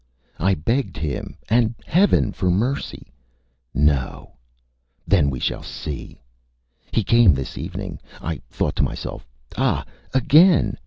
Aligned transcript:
I 0.39 0.55
begged 0.55 0.97
him 0.97 1.37
and 1.47 1.75
Heaven 1.85 2.31
for 2.31 2.49
mercy.... 2.49 3.13
No!... 3.71 4.33
Then 5.05 5.29
we 5.29 5.39
shall 5.39 5.61
see.... 5.61 6.19
He 6.91 7.03
came 7.03 7.35
this 7.35 7.55
evening. 7.55 7.99
I 8.19 8.41
thought 8.49 8.75
to 8.77 8.83
myself: 8.83 9.27
ÂAh! 9.55 9.85
again! 10.11 10.77